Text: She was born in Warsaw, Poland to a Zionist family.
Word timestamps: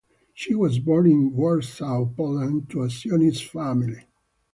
She 0.33 0.55
was 0.55 0.79
born 0.79 1.05
in 1.05 1.35
Warsaw, 1.35 2.05
Poland 2.17 2.71
to 2.71 2.81
a 2.81 2.89
Zionist 2.89 3.45
family. 3.45 4.01